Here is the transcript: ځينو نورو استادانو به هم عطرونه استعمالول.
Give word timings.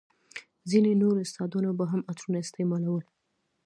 ځينو 0.69 0.91
نورو 1.01 1.23
استادانو 1.25 1.71
به 1.77 1.85
هم 1.91 2.01
عطرونه 2.09 2.37
استعمالول. 2.45 3.03